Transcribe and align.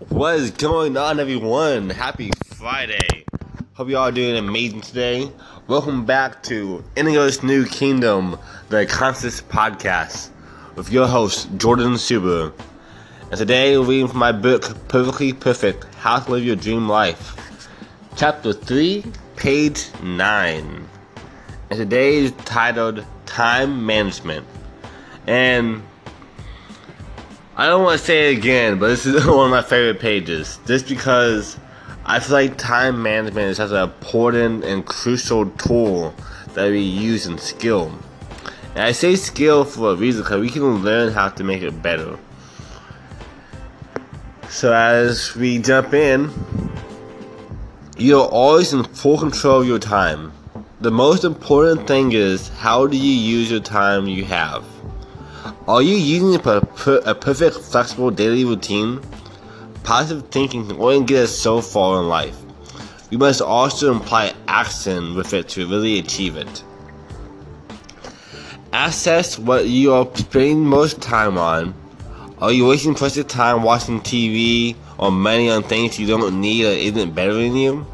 What 0.00 0.34
is 0.34 0.50
going 0.50 0.96
on, 0.96 1.20
everyone? 1.20 1.88
Happy 1.88 2.32
Friday. 2.46 3.24
Hope 3.74 3.88
you 3.88 3.96
all 3.96 4.08
are 4.08 4.12
doing 4.12 4.36
amazing 4.36 4.80
today. 4.80 5.30
Welcome 5.68 6.04
back 6.04 6.42
to 6.44 6.82
Indigo's 6.96 7.44
New 7.44 7.64
Kingdom, 7.64 8.36
the 8.70 8.86
Conscious 8.86 9.40
Podcast, 9.40 10.30
with 10.74 10.90
your 10.90 11.06
host, 11.06 11.48
Jordan 11.58 11.92
Subaru. 11.92 12.52
And 13.30 13.38
today, 13.38 13.78
we're 13.78 13.84
reading 13.84 14.08
from 14.08 14.18
my 14.18 14.32
book, 14.32 14.62
Perfectly 14.88 15.32
Perfect 15.32 15.84
How 15.94 16.18
to 16.18 16.28
Live 16.28 16.44
Your 16.44 16.56
Dream 16.56 16.88
Life, 16.88 17.68
Chapter 18.16 18.52
3, 18.52 19.04
page 19.36 19.90
9. 20.02 20.88
And 21.70 21.78
today 21.78 22.16
is 22.16 22.32
titled 22.44 23.04
Time 23.26 23.86
Management. 23.86 24.44
And 25.28 25.84
I 27.56 27.66
don't 27.66 27.84
want 27.84 28.00
to 28.00 28.04
say 28.04 28.32
it 28.32 28.38
again, 28.38 28.80
but 28.80 28.88
this 28.88 29.06
is 29.06 29.24
one 29.26 29.44
of 29.44 29.50
my 29.50 29.62
favorite 29.62 30.00
pages. 30.00 30.58
Just 30.66 30.88
because 30.88 31.56
I 32.04 32.18
feel 32.18 32.32
like 32.34 32.58
time 32.58 33.00
management 33.00 33.50
is 33.50 33.58
such 33.58 33.70
an 33.70 33.76
important 33.76 34.64
and 34.64 34.84
crucial 34.84 35.48
tool 35.50 36.12
that 36.54 36.68
we 36.70 36.80
use 36.80 37.26
in 37.26 37.38
skill. 37.38 37.96
And 38.74 38.82
I 38.82 38.90
say 38.90 39.14
skill 39.14 39.64
for 39.64 39.92
a 39.92 39.94
reason 39.94 40.22
because 40.22 40.40
we 40.40 40.50
can 40.50 40.82
learn 40.82 41.12
how 41.12 41.28
to 41.28 41.44
make 41.44 41.62
it 41.62 41.80
better. 41.80 42.18
So 44.48 44.72
as 44.72 45.36
we 45.36 45.58
jump 45.58 45.94
in, 45.94 46.32
you're 47.96 48.26
always 48.26 48.72
in 48.72 48.82
full 48.82 49.18
control 49.18 49.60
of 49.60 49.68
your 49.68 49.78
time. 49.78 50.32
The 50.80 50.90
most 50.90 51.22
important 51.22 51.86
thing 51.86 52.10
is 52.10 52.48
how 52.48 52.88
do 52.88 52.96
you 52.96 53.12
use 53.12 53.48
your 53.48 53.60
time 53.60 54.08
you 54.08 54.24
have? 54.24 54.64
Are 55.68 55.82
you 55.82 55.96
using 55.96 56.34
a, 56.36 56.60
per- 56.60 57.02
a 57.04 57.14
perfect, 57.14 57.56
flexible 57.56 58.10
daily 58.10 58.44
routine? 58.44 59.00
Positive 59.82 60.26
thinking 60.30 60.66
can 60.66 60.80
only 60.80 61.04
get 61.04 61.24
us 61.24 61.36
so 61.36 61.60
far 61.60 62.00
in 62.00 62.08
life. 62.08 62.36
We 63.10 63.18
must 63.18 63.42
also 63.42 63.94
apply 63.94 64.34
action 64.48 65.14
with 65.14 65.34
it 65.34 65.48
to 65.50 65.66
really 65.66 65.98
achieve 65.98 66.36
it. 66.36 66.64
Assess 68.72 69.38
what 69.38 69.68
you 69.68 69.92
are 69.92 70.08
spending 70.16 70.64
most 70.64 71.02
time 71.02 71.36
on. 71.36 71.74
Are 72.38 72.50
you 72.50 72.66
wasting 72.66 72.94
precious 72.94 73.26
time 73.26 73.62
watching 73.62 74.00
TV 74.00 74.74
or 74.98 75.12
money 75.12 75.50
on 75.50 75.62
things 75.62 75.98
you 75.98 76.06
don't 76.06 76.40
need 76.40 76.64
or 76.64 76.70
isn't 76.70 77.14
bettering 77.14 77.54
you? 77.54 77.86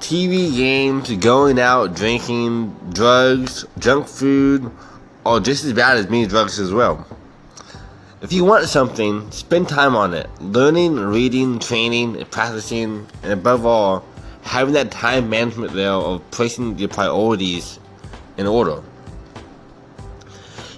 TV 0.00 0.54
games, 0.54 1.10
going 1.16 1.58
out, 1.60 1.94
drinking, 1.94 2.74
drugs, 2.92 3.64
junk 3.78 4.08
food, 4.08 4.70
or 5.28 5.40
just 5.40 5.62
as 5.64 5.74
bad 5.74 5.98
as 5.98 6.08
me 6.08 6.26
drugs 6.26 6.58
as 6.58 6.72
well. 6.72 7.06
If 8.22 8.32
you 8.32 8.44
want 8.44 8.64
something, 8.66 9.30
spend 9.30 9.68
time 9.68 9.94
on 9.94 10.14
it. 10.14 10.28
Learning, 10.40 10.96
reading, 10.96 11.58
training, 11.58 12.24
practicing, 12.30 13.06
and 13.22 13.32
above 13.32 13.66
all, 13.66 14.04
having 14.42 14.72
that 14.72 14.90
time 14.90 15.28
management 15.28 15.74
there 15.74 15.92
of 15.92 16.28
placing 16.30 16.78
your 16.78 16.88
priorities 16.88 17.78
in 18.38 18.46
order. 18.46 18.82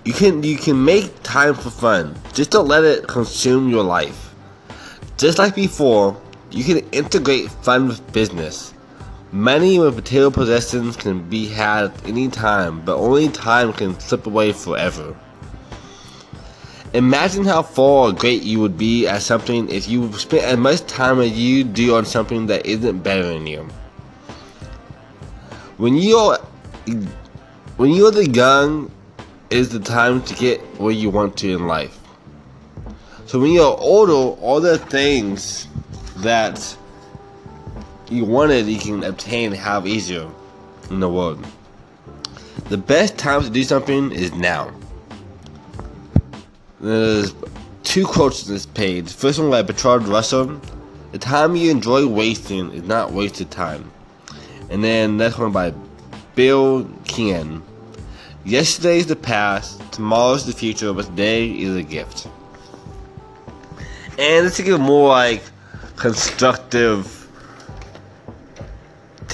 You 0.05 0.13
can 0.13 0.43
you 0.43 0.57
can 0.57 0.85
make 0.85 1.23
time 1.23 1.55
for 1.55 1.71
fun. 1.71 2.17
Just 2.33 2.51
don't 2.51 2.67
let 2.67 2.83
it 2.83 3.07
consume 3.07 3.69
your 3.69 3.85
life. 3.85 4.35
Just 5.17 5.39
like 5.39 5.55
before, 5.55 6.21
you 6.51 6.65
can 6.65 6.79
integrate 6.91 7.51
fun 7.63 7.87
with 7.87 8.13
business. 8.13 8.75
Money 9.33 9.77
and 9.77 9.95
material 9.95 10.33
possessions 10.33 10.97
can 10.97 11.23
be 11.29 11.47
had 11.47 11.85
at 11.85 12.07
any 12.07 12.29
time, 12.29 12.81
but 12.85 12.97
only 12.97 13.29
time 13.29 13.73
can 13.73 13.99
slip 14.01 14.27
away 14.27 14.53
forever. 14.53 15.17
Imagine 16.95 17.45
how 17.45 17.63
far 17.63 18.09
or 18.09 18.13
great 18.13 18.43
you 18.43 18.59
would 18.59 18.77
be 18.77 19.07
at 19.07 19.23
something 19.23 19.69
if 19.71 19.89
you 19.89 20.13
spent 20.15 20.43
as 20.43 20.57
much 20.57 20.81
time 20.87 21.21
as 21.21 21.31
you 21.39 21.63
do 21.63 21.95
on 21.95 22.05
something 22.05 22.47
that 22.47 22.67
isn't 22.67 22.99
better 23.05 23.23
than 23.23 23.47
you. 23.47 23.69
When 25.77 25.97
you're 25.97 26.37
when 27.77 27.93
you're 27.93 28.11
the 28.11 28.29
young 28.29 28.91
is 29.51 29.69
the 29.69 29.79
time 29.79 30.23
to 30.23 30.35
get 30.35 30.61
where 30.81 30.93
you 30.93 31.09
want 31.09 31.37
to 31.39 31.53
in 31.53 31.69
life. 31.69 31.97
So 33.27 33.39
when 33.39 33.53
you're 33.53 33.79
older, 33.79 34.13
all 34.41 34.61
the 34.61 34.79
things 34.79 35.69
that 36.17 36.77
you 38.11 38.25
want 38.25 38.51
it, 38.51 38.67
you 38.67 38.79
can 38.79 39.05
obtain 39.05 39.53
have 39.53 39.87
easier 39.87 40.29
in 40.91 41.01
the 41.01 41.09
world. 41.09 41.45
The 42.69 42.77
best 42.77 43.17
time 43.17 43.43
to 43.43 43.51
do 43.51 43.63
something 43.63 44.13
is 44.13 44.33
now. 44.35 44.73
There's 46.81 47.35
two 47.85 48.07
quotes 48.07 48.47
on 48.47 48.53
this 48.53 48.67
page. 48.67 49.13
First 49.13 49.39
one 49.39 49.51
by 49.51 49.63
Bertrand 49.63 50.09
Russell. 50.09 50.61
The 51.13 51.19
time 51.19 51.57
you 51.57 51.71
enjoy 51.71 52.07
wasting 52.07 52.73
is 52.73 52.83
not 52.85 53.13
wasted 53.13 53.51
time. 53.51 53.91
And 54.71 54.83
then 54.83 55.17
next 55.17 55.39
one 55.39 55.53
by 55.53 55.75
Bill 56.35 56.89
Keane. 57.05 57.63
Yesterday 58.45 58.99
is 58.99 59.07
the 59.07 59.17
past, 59.17 59.81
tomorrow 59.93 60.35
is 60.35 60.47
the 60.47 60.53
future, 60.53 60.93
but 60.93 61.07
today 61.07 61.51
is 61.51 61.77
a 61.77 61.83
gift. 61.83 62.27
And 64.19 64.45
let's 64.45 64.57
take 64.57 64.69
a 64.69 64.79
more 64.79 65.09
like 65.09 65.43
constructive 65.97 67.20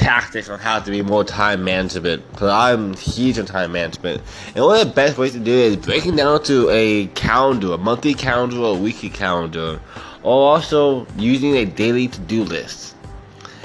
tactics 0.07 0.49
on 0.49 0.59
how 0.61 0.79
to 0.79 0.89
be 0.89 1.03
more 1.03 1.25
time 1.25 1.65
management. 1.65 2.23
Because 2.31 2.51
I'm 2.51 2.95
huge 2.95 3.41
on 3.41 3.47
time 3.47 3.73
management. 3.73 4.23
And 4.55 4.65
one 4.65 4.81
of 4.81 4.87
the 4.87 4.95
best 4.95 5.19
ways 5.19 5.33
to 5.33 5.41
do 5.41 5.51
it 5.51 5.73
is 5.73 5.77
breaking 5.77 6.15
down 6.15 6.45
to 6.45 6.71
a 6.71 7.09
calendar, 7.09 7.73
a 7.73 7.79
monthly 7.79 8.15
calendar 8.15 8.59
or 8.59 8.77
a 8.77 8.79
weekly 8.79 9.11
calendar. 9.11 9.81
Or 10.23 10.55
also 10.55 11.09
using 11.19 11.57
a 11.57 11.65
daily 11.65 12.07
to 12.07 12.21
do 12.21 12.45
list. 12.45 12.95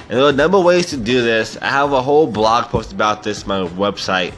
And 0.09 0.18
there 0.18 0.25
are 0.25 0.29
a 0.29 0.34
number 0.34 0.57
of 0.57 0.63
ways 0.63 0.88
to 0.88 0.97
do 0.97 1.22
this. 1.22 1.57
I 1.62 1.68
have 1.68 1.94
a 1.94 2.02
whole 2.02 2.25
blog 2.25 2.66
post 2.66 2.91
about 2.91 3.22
this 3.22 3.47
on 3.47 3.50
my 3.50 3.59
website, 3.75 4.34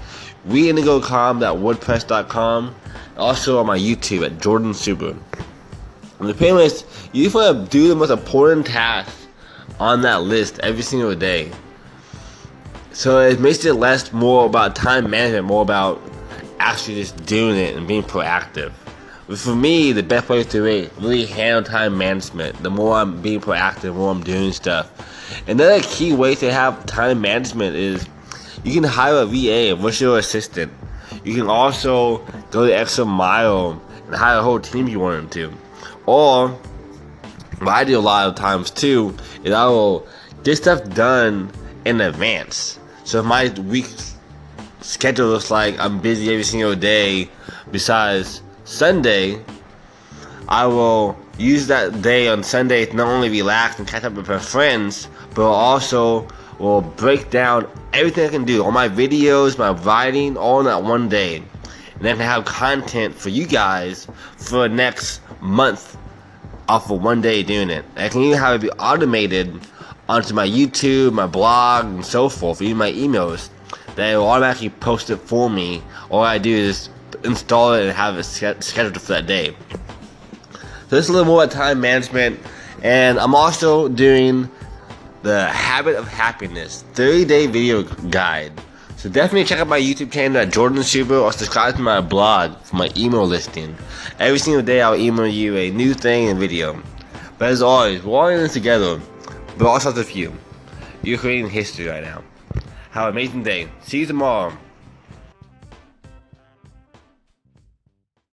reindigo.com.wordpress.com. 0.49 2.75
Also 3.15 3.59
on 3.59 3.65
my 3.65 3.77
YouTube 3.77 4.25
at 4.25 4.41
Jordan 4.41 4.73
Subaru. 4.73 5.17
And 6.19 6.29
the 6.29 6.57
is, 6.59 6.83
you 7.13 7.23
just 7.23 7.33
want 7.33 7.63
to 7.63 7.69
do 7.71 7.87
the 7.87 7.95
most 7.95 8.09
important 8.09 8.65
tasks 8.65 9.25
on 9.79 10.01
that 10.01 10.23
list 10.23 10.59
every 10.59 10.83
single 10.83 11.15
day. 11.15 11.49
So 12.93 13.21
it 13.21 13.39
makes 13.39 13.65
it 13.65 13.73
less 13.73 14.13
more 14.13 14.45
about 14.45 14.75
time 14.75 15.09
management, 15.09 15.45
more 15.45 15.63
about 15.63 15.99
actually 16.59 16.95
just 16.95 17.25
doing 17.25 17.57
it 17.57 17.75
and 17.75 17.87
being 17.87 18.03
proactive. 18.03 18.71
For 19.35 19.55
me, 19.55 19.93
the 19.93 20.03
best 20.03 20.29
way 20.29 20.43
to 20.43 20.61
really 20.61 21.25
handle 21.25 21.63
time 21.63 21.97
management, 21.97 22.61
the 22.61 22.69
more 22.69 22.97
I'm 22.97 23.19
being 23.19 23.41
proactive, 23.41 23.81
the 23.81 23.93
more 23.93 24.11
I'm 24.11 24.23
doing 24.23 24.51
stuff. 24.51 24.91
Another 25.47 25.81
key 25.81 26.13
way 26.13 26.35
to 26.35 26.53
have 26.53 26.85
time 26.85 27.19
management 27.19 27.75
is 27.75 28.07
you 28.63 28.73
can 28.73 28.83
hire 28.83 29.15
a 29.15 29.25
VA, 29.25 29.71
a 29.71 29.75
virtual 29.75 30.17
assistant. 30.17 30.71
You 31.23 31.33
can 31.33 31.47
also 31.47 32.19
go 32.51 32.65
the 32.65 32.77
extra 32.77 33.05
mile 33.05 33.81
and 34.05 34.15
hire 34.15 34.37
a 34.37 34.43
whole 34.43 34.59
team 34.59 34.87
you 34.87 34.99
want 34.99 35.31
them 35.31 35.51
to. 35.51 35.57
Or, 36.05 36.49
what 37.59 37.69
I 37.69 37.85
do 37.85 37.97
a 37.97 38.01
lot 38.01 38.27
of 38.27 38.35
times 38.35 38.69
too, 38.69 39.17
is 39.43 39.51
I 39.51 39.65
will 39.65 40.07
get 40.43 40.57
stuff 40.57 40.87
done 40.89 41.51
in 41.85 41.99
advance. 42.01 42.79
So 43.03 43.19
if 43.19 43.25
my 43.25 43.49
week 43.61 43.87
schedule 44.81 45.27
looks 45.27 45.51
like 45.51 45.77
I'm 45.79 45.99
busy 45.99 46.31
every 46.31 46.43
single 46.43 46.75
day 46.75 47.29
besides 47.71 48.41
Sunday, 48.63 49.41
I 50.47 50.65
will 50.67 51.17
use 51.37 51.67
that 51.67 52.01
day 52.01 52.27
on 52.27 52.43
Sunday 52.43 52.85
to 52.85 52.95
not 52.95 53.07
only 53.07 53.29
relax 53.29 53.79
and 53.79 53.87
catch 53.87 54.03
up 54.03 54.13
with 54.13 54.29
my 54.29 54.39
friends, 54.39 55.07
but 55.35 55.49
also 55.49 56.27
will 56.59 56.81
break 56.81 57.29
down 57.29 57.67
everything 57.91 58.25
I 58.25 58.29
can 58.29 58.45
do, 58.45 58.63
all 58.63 58.71
my 58.71 58.87
videos, 58.87 59.57
my 59.57 59.71
writing, 59.71 60.37
all 60.37 60.59
in 60.59 60.65
that 60.65 60.83
one 60.83 61.09
day. 61.09 61.37
And 61.37 62.01
then 62.01 62.17
have 62.17 62.45
content 62.45 63.15
for 63.15 63.29
you 63.29 63.45
guys 63.45 64.07
for 64.37 64.67
the 64.67 64.69
next 64.69 65.21
month 65.41 65.97
off 66.69 66.89
of 66.89 67.01
one 67.01 67.21
day 67.21 67.43
doing 67.43 67.69
it. 67.69 67.83
I 67.95 68.09
can 68.09 68.21
even 68.21 68.37
have 68.37 68.55
it 68.55 68.61
be 68.61 68.71
automated 68.71 69.59
onto 70.09 70.33
my 70.33 70.47
YouTube, 70.47 71.13
my 71.13 71.27
blog, 71.27 71.85
and 71.85 72.05
so 72.05 72.29
forth, 72.29 72.61
even 72.61 72.77
my 72.77 72.91
emails, 72.91 73.49
they 73.95 74.15
will 74.15 74.27
automatically 74.27 74.69
post 74.69 75.09
it 75.09 75.17
for 75.17 75.49
me. 75.49 75.81
All 76.09 76.21
I 76.21 76.37
do 76.37 76.53
is 76.53 76.89
install 77.23 77.73
it 77.73 77.83
and 77.83 77.91
have 77.91 78.17
it 78.17 78.23
scheduled 78.23 78.99
for 78.99 79.13
that 79.13 79.27
day. 79.27 79.55
So 80.89 80.97
this 80.97 81.05
is 81.05 81.09
a 81.09 81.13
little 81.13 81.27
more 81.27 81.43
about 81.43 81.53
time 81.53 81.79
management, 81.79 82.39
and 82.81 83.17
I'm 83.19 83.33
also 83.33 83.87
doing 83.87 84.49
the 85.21 85.47
Habit 85.47 85.95
of 85.95 86.07
Happiness 86.07 86.83
30 86.93 87.25
day 87.25 87.47
video 87.47 87.83
guide. 88.09 88.51
So 88.97 89.09
definitely 89.09 89.45
check 89.45 89.59
out 89.59 89.67
my 89.67 89.79
YouTube 89.79 90.11
channel 90.11 90.37
at 90.37 90.51
Jordan 90.51 90.81
Super 90.83 91.15
or 91.15 91.31
subscribe 91.33 91.75
to 91.75 91.81
my 91.81 91.99
blog 91.99 92.57
for 92.61 92.75
my 92.77 92.89
email 92.95 93.25
listing. 93.25 93.75
Every 94.19 94.39
single 94.39 94.61
day 94.61 94.81
I'll 94.81 94.95
email 94.95 95.27
you 95.27 95.57
a 95.57 95.71
new 95.71 95.93
thing 95.93 96.29
and 96.29 96.39
video. 96.39 96.81
But 97.37 97.49
as 97.49 97.61
always, 97.61 98.03
we're 98.03 98.17
all 98.17 98.27
in 98.27 98.37
this 98.37 98.53
together. 98.53 99.01
But 99.57 99.67
also 99.67 99.91
with 99.91 100.15
you. 100.15 100.33
You're 101.03 101.19
history 101.49 101.87
right 101.87 102.03
now. 102.03 102.23
Have 102.91 103.05
an 103.05 103.09
amazing 103.09 103.43
day. 103.43 103.67
See 103.83 103.99
you 103.99 104.05
tomorrow. 104.05 104.53